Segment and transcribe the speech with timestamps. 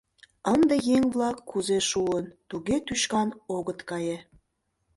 [0.53, 4.17] Ынде еҥ-влак кузе шуын, туге тӱшкан огыт кае.